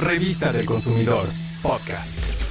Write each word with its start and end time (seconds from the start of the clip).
Revista 0.00 0.50
del 0.50 0.64
Consumidor, 0.64 1.26
podcast. 1.60 2.42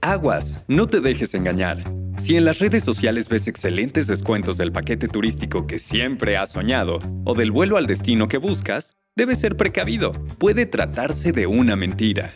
Aguas, 0.00 0.64
no 0.68 0.86
te 0.86 1.00
dejes 1.00 1.34
engañar. 1.34 1.82
Si 2.16 2.36
en 2.36 2.44
las 2.44 2.60
redes 2.60 2.84
sociales 2.84 3.28
ves 3.28 3.48
excelentes 3.48 4.06
descuentos 4.06 4.56
del 4.56 4.70
paquete 4.70 5.08
turístico 5.08 5.66
que 5.66 5.80
siempre 5.80 6.36
has 6.36 6.52
soñado 6.52 7.00
o 7.24 7.34
del 7.34 7.50
vuelo 7.50 7.76
al 7.76 7.88
destino 7.88 8.28
que 8.28 8.38
buscas, 8.38 8.94
debes 9.16 9.40
ser 9.40 9.56
precavido. 9.56 10.12
Puede 10.38 10.64
tratarse 10.64 11.32
de 11.32 11.48
una 11.48 11.74
mentira. 11.74 12.32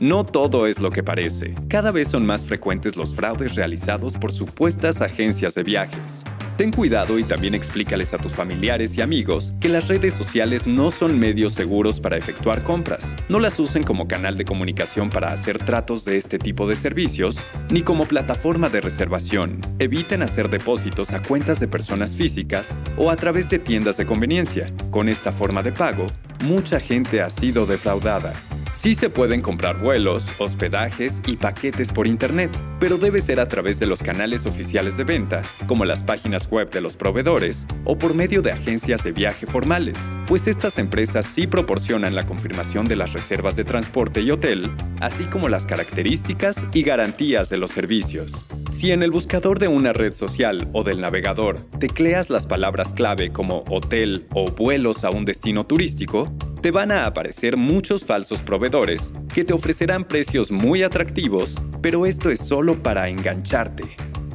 No 0.00 0.26
todo 0.26 0.66
es 0.66 0.80
lo 0.80 0.90
que 0.90 1.04
parece. 1.04 1.54
Cada 1.68 1.92
vez 1.92 2.08
son 2.08 2.26
más 2.26 2.44
frecuentes 2.44 2.96
los 2.96 3.14
fraudes 3.14 3.54
realizados 3.54 4.14
por 4.14 4.32
supuestas 4.32 5.00
agencias 5.00 5.54
de 5.54 5.62
viajes. 5.62 6.24
Ten 6.56 6.70
cuidado 6.70 7.18
y 7.18 7.24
también 7.24 7.52
explícales 7.52 8.14
a 8.14 8.18
tus 8.18 8.32
familiares 8.32 8.96
y 8.96 9.02
amigos 9.02 9.52
que 9.60 9.68
las 9.68 9.88
redes 9.88 10.14
sociales 10.14 10.68
no 10.68 10.92
son 10.92 11.18
medios 11.18 11.52
seguros 11.52 11.98
para 11.98 12.16
efectuar 12.16 12.62
compras. 12.62 13.16
No 13.28 13.40
las 13.40 13.58
usen 13.58 13.82
como 13.82 14.06
canal 14.06 14.36
de 14.36 14.44
comunicación 14.44 15.10
para 15.10 15.32
hacer 15.32 15.58
tratos 15.58 16.04
de 16.04 16.16
este 16.16 16.38
tipo 16.38 16.68
de 16.68 16.76
servicios, 16.76 17.38
ni 17.70 17.82
como 17.82 18.06
plataforma 18.06 18.68
de 18.68 18.80
reservación. 18.80 19.60
Eviten 19.80 20.22
hacer 20.22 20.48
depósitos 20.48 21.12
a 21.12 21.22
cuentas 21.22 21.58
de 21.58 21.66
personas 21.66 22.14
físicas 22.14 22.76
o 22.96 23.10
a 23.10 23.16
través 23.16 23.50
de 23.50 23.58
tiendas 23.58 23.96
de 23.96 24.06
conveniencia. 24.06 24.72
Con 24.92 25.08
esta 25.08 25.32
forma 25.32 25.60
de 25.64 25.72
pago, 25.72 26.06
mucha 26.44 26.78
gente 26.78 27.20
ha 27.20 27.30
sido 27.30 27.66
defraudada. 27.66 28.32
Sí 28.74 28.94
se 28.94 29.08
pueden 29.08 29.40
comprar 29.40 29.78
vuelos, 29.78 30.26
hospedajes 30.38 31.22
y 31.28 31.36
paquetes 31.36 31.92
por 31.92 32.08
Internet, 32.08 32.50
pero 32.80 32.98
debe 32.98 33.20
ser 33.20 33.38
a 33.38 33.46
través 33.46 33.78
de 33.78 33.86
los 33.86 34.02
canales 34.02 34.46
oficiales 34.46 34.96
de 34.96 35.04
venta, 35.04 35.42
como 35.68 35.84
las 35.84 36.02
páginas 36.02 36.50
web 36.50 36.70
de 36.70 36.80
los 36.80 36.96
proveedores 36.96 37.66
o 37.84 37.96
por 37.96 38.14
medio 38.14 38.42
de 38.42 38.50
agencias 38.50 39.04
de 39.04 39.12
viaje 39.12 39.46
formales, 39.46 39.96
pues 40.26 40.48
estas 40.48 40.78
empresas 40.78 41.24
sí 41.24 41.46
proporcionan 41.46 42.16
la 42.16 42.26
confirmación 42.26 42.84
de 42.84 42.96
las 42.96 43.12
reservas 43.12 43.54
de 43.54 43.62
transporte 43.62 44.22
y 44.22 44.32
hotel, 44.32 44.72
así 45.00 45.22
como 45.24 45.48
las 45.48 45.66
características 45.66 46.64
y 46.72 46.82
garantías 46.82 47.48
de 47.50 47.58
los 47.58 47.70
servicios. 47.70 48.32
Si 48.72 48.90
en 48.90 49.04
el 49.04 49.12
buscador 49.12 49.60
de 49.60 49.68
una 49.68 49.92
red 49.92 50.14
social 50.14 50.68
o 50.72 50.82
del 50.82 51.00
navegador 51.00 51.60
tecleas 51.78 52.28
las 52.28 52.44
palabras 52.48 52.92
clave 52.92 53.30
como 53.30 53.62
hotel 53.70 54.26
o 54.34 54.46
vuelos 54.50 55.04
a 55.04 55.10
un 55.10 55.24
destino 55.24 55.64
turístico, 55.64 56.34
te 56.64 56.70
van 56.70 56.90
a 56.90 57.04
aparecer 57.04 57.58
muchos 57.58 58.06
falsos 58.06 58.40
proveedores 58.40 59.12
que 59.34 59.44
te 59.44 59.52
ofrecerán 59.52 60.02
precios 60.02 60.50
muy 60.50 60.82
atractivos, 60.82 61.56
pero 61.82 62.06
esto 62.06 62.30
es 62.30 62.40
solo 62.40 62.82
para 62.82 63.10
engancharte. 63.10 63.84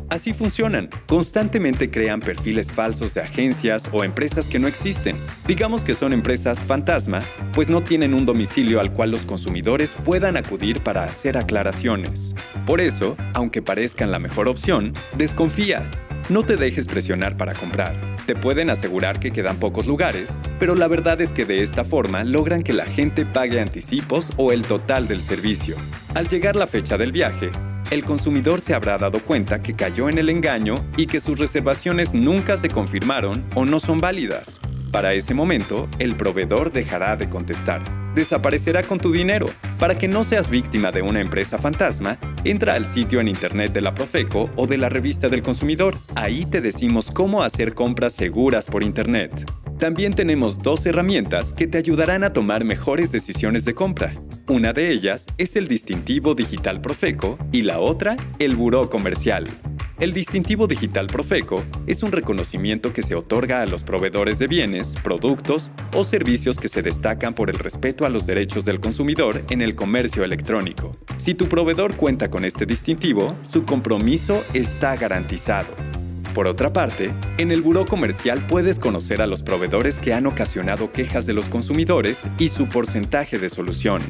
Así 0.09 0.33
funcionan. 0.33 0.91
Constantemente 1.07 1.89
crean 1.89 2.19
perfiles 2.19 2.71
falsos 2.71 3.15
de 3.15 3.21
agencias 3.21 3.89
o 3.91 4.03
empresas 4.03 4.47
que 4.47 4.59
no 4.59 4.67
existen. 4.67 5.17
Digamos 5.47 5.83
que 5.83 5.95
son 5.95 6.13
empresas 6.13 6.59
fantasma, 6.59 7.23
pues 7.51 7.67
no 7.67 7.81
tienen 7.81 8.13
un 8.13 8.27
domicilio 8.27 8.79
al 8.79 8.93
cual 8.93 9.09
los 9.09 9.25
consumidores 9.25 9.95
puedan 10.05 10.37
acudir 10.37 10.81
para 10.81 11.05
hacer 11.05 11.35
aclaraciones. 11.35 12.35
Por 12.67 12.79
eso, 12.79 13.17
aunque 13.33 13.63
parezcan 13.63 14.11
la 14.11 14.19
mejor 14.19 14.47
opción, 14.47 14.93
desconfía. 15.17 15.89
No 16.29 16.43
te 16.43 16.57
dejes 16.57 16.85
presionar 16.85 17.37
para 17.37 17.55
comprar. 17.55 18.08
Te 18.29 18.35
pueden 18.35 18.69
asegurar 18.69 19.19
que 19.19 19.31
quedan 19.31 19.57
pocos 19.57 19.87
lugares, 19.87 20.37
pero 20.59 20.75
la 20.75 20.87
verdad 20.87 21.19
es 21.19 21.33
que 21.33 21.45
de 21.45 21.63
esta 21.63 21.83
forma 21.83 22.23
logran 22.23 22.61
que 22.61 22.73
la 22.73 22.85
gente 22.85 23.25
pague 23.25 23.59
anticipos 23.59 24.29
o 24.37 24.51
el 24.51 24.61
total 24.61 25.07
del 25.07 25.23
servicio. 25.23 25.77
Al 26.13 26.27
llegar 26.27 26.55
la 26.55 26.67
fecha 26.67 26.95
del 26.95 27.11
viaje, 27.11 27.49
el 27.89 28.05
consumidor 28.05 28.61
se 28.61 28.75
habrá 28.75 28.99
dado 28.99 29.17
cuenta 29.17 29.63
que 29.63 29.73
cayó 29.73 30.09
en 30.09 30.19
el 30.19 30.29
engaño 30.29 30.75
y 30.95 31.07
que 31.07 31.19
sus 31.19 31.39
reservaciones 31.39 32.13
nunca 32.13 32.55
se 32.55 32.69
confirmaron 32.69 33.43
o 33.55 33.65
no 33.65 33.79
son 33.79 33.99
válidas. 33.99 34.59
Para 34.91 35.13
ese 35.13 35.33
momento, 35.33 35.89
el 35.97 36.15
proveedor 36.15 36.71
dejará 36.71 37.15
de 37.15 37.31
contestar. 37.31 37.81
Desaparecerá 38.15 38.83
con 38.83 38.99
tu 38.99 39.11
dinero. 39.11 39.47
Para 39.77 39.97
que 39.97 40.07
no 40.07 40.23
seas 40.23 40.49
víctima 40.49 40.91
de 40.91 41.01
una 41.01 41.21
empresa 41.21 41.57
fantasma, 41.57 42.17
entra 42.43 42.73
al 42.73 42.85
sitio 42.85 43.19
en 43.21 43.27
internet 43.27 43.71
de 43.71 43.81
la 43.81 43.95
Profeco 43.95 44.49
o 44.55 44.67
de 44.67 44.77
la 44.77 44.89
revista 44.89 45.29
del 45.29 45.43
consumidor. 45.43 45.95
Ahí 46.15 46.45
te 46.45 46.61
decimos 46.61 47.11
cómo 47.11 47.43
hacer 47.43 47.73
compras 47.73 48.13
seguras 48.13 48.65
por 48.65 48.83
internet. 48.83 49.45
También 49.77 50.13
tenemos 50.13 50.59
dos 50.59 50.85
herramientas 50.85 51.53
que 51.53 51.65
te 51.65 51.77
ayudarán 51.77 52.25
a 52.25 52.33
tomar 52.33 52.65
mejores 52.65 53.13
decisiones 53.13 53.63
de 53.63 53.73
compra. 53.73 54.13
Una 54.49 54.73
de 54.73 54.91
ellas 54.91 55.25
es 55.37 55.55
el 55.55 55.69
distintivo 55.69 56.35
digital 56.35 56.81
Profeco 56.81 57.37
y 57.53 57.61
la 57.61 57.79
otra, 57.79 58.17
el 58.39 58.57
Buró 58.57 58.89
Comercial. 58.89 59.47
El 59.99 60.13
distintivo 60.13 60.65
digital 60.65 61.07
Profeco 61.07 61.61
es 61.85 62.03
un 62.03 62.13
reconocimiento 62.13 62.93
que 62.93 63.01
se 63.01 63.15
otorga 63.15 63.61
a 63.61 63.65
los 63.65 63.83
proveedores 63.83 64.39
de 64.39 64.47
bienes, 64.47 64.95
productos 65.03 65.71
o 65.93 66.05
servicios 66.05 66.57
que 66.57 66.69
se 66.69 66.81
destacan 66.81 67.33
por 67.33 67.49
el 67.49 67.59
respeto 67.59 68.05
a 68.05 68.09
los 68.09 68.25
derechos 68.25 68.63
del 68.63 68.79
consumidor 68.79 69.43
en 69.49 69.61
el 69.61 69.75
comercio 69.75 70.23
electrónico. 70.23 70.93
Si 71.17 71.33
tu 71.33 71.49
proveedor 71.49 71.95
cuenta 71.95 72.29
con 72.29 72.45
este 72.45 72.65
distintivo, 72.65 73.35
su 73.41 73.65
compromiso 73.65 74.41
está 74.53 74.95
garantizado. 74.95 75.67
Por 76.33 76.47
otra 76.47 76.71
parte, 76.71 77.11
en 77.37 77.51
el 77.51 77.61
Buró 77.61 77.83
Comercial 77.83 78.41
puedes 78.47 78.79
conocer 78.79 79.21
a 79.21 79.27
los 79.27 79.43
proveedores 79.43 79.99
que 79.99 80.13
han 80.13 80.27
ocasionado 80.27 80.93
quejas 80.93 81.25
de 81.25 81.33
los 81.33 81.49
consumidores 81.49 82.25
y 82.37 82.47
su 82.47 82.69
porcentaje 82.69 83.37
de 83.37 83.49
solución. 83.49 84.01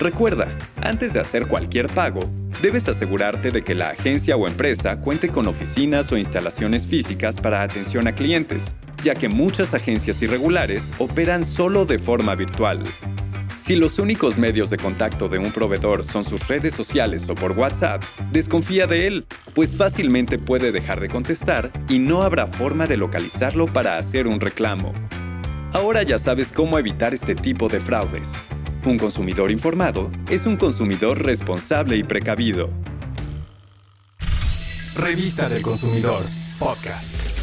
Recuerda, 0.00 0.48
antes 0.80 1.12
de 1.12 1.20
hacer 1.20 1.46
cualquier 1.46 1.86
pago, 1.86 2.20
debes 2.62 2.88
asegurarte 2.88 3.50
de 3.50 3.62
que 3.62 3.74
la 3.74 3.90
agencia 3.90 4.36
o 4.36 4.46
empresa 4.46 5.00
cuente 5.00 5.28
con 5.28 5.46
oficinas 5.46 6.12
o 6.12 6.18
instalaciones 6.18 6.86
físicas 6.86 7.40
para 7.40 7.62
atención 7.62 8.06
a 8.06 8.14
clientes, 8.14 8.74
ya 9.02 9.14
que 9.14 9.28
muchas 9.28 9.74
agencias 9.74 10.20
irregulares 10.22 10.92
operan 10.98 11.44
solo 11.44 11.86
de 11.86 11.98
forma 11.98 12.34
virtual. 12.34 12.82
Si 13.56 13.76
los 13.76 13.98
únicos 13.98 14.38
medios 14.38 14.70
de 14.70 14.78
contacto 14.78 15.28
de 15.28 15.38
un 15.38 15.52
proveedor 15.52 16.04
son 16.04 16.24
sus 16.24 16.48
redes 16.48 16.72
sociales 16.72 17.28
o 17.28 17.34
por 17.34 17.52
WhatsApp, 17.52 18.02
desconfía 18.32 18.86
de 18.86 19.06
él, 19.06 19.26
pues 19.54 19.76
fácilmente 19.76 20.38
puede 20.38 20.72
dejar 20.72 21.00
de 21.00 21.10
contestar 21.10 21.70
y 21.88 21.98
no 21.98 22.22
habrá 22.22 22.46
forma 22.46 22.86
de 22.86 22.96
localizarlo 22.96 23.66
para 23.66 23.98
hacer 23.98 24.26
un 24.26 24.40
reclamo. 24.40 24.94
Ahora 25.72 26.02
ya 26.02 26.18
sabes 26.18 26.52
cómo 26.52 26.78
evitar 26.78 27.12
este 27.12 27.34
tipo 27.34 27.68
de 27.68 27.80
fraudes. 27.80 28.32
Un 28.84 28.98
consumidor 28.98 29.50
informado 29.50 30.10
es 30.30 30.46
un 30.46 30.56
consumidor 30.56 31.22
responsable 31.22 31.96
y 31.96 32.02
precavido. 32.02 32.70
Revista 34.96 35.48
del 35.48 35.62
Consumidor, 35.62 36.22
podcast. 36.58 37.39